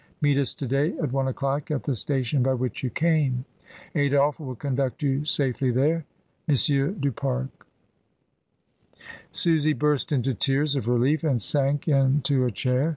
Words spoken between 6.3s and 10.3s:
M. du P. Susy burst